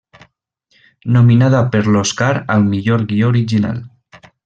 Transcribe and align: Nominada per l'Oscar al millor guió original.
Nominada 1.17 1.61
per 1.75 1.83
l'Oscar 1.89 2.33
al 2.57 2.67
millor 2.73 3.07
guió 3.15 3.33
original. 3.37 3.83